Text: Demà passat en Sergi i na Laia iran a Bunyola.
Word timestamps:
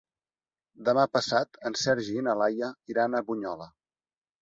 Demà 0.87 1.03
passat 1.19 1.61
en 1.71 1.79
Sergi 1.83 2.19
i 2.19 2.25
na 2.31 2.37
Laia 2.43 2.73
iran 2.97 3.15
a 3.15 3.25
Bunyola. 3.31 3.73